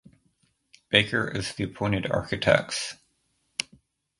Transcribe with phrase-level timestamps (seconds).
[0.89, 2.95] Baker as the appointed architects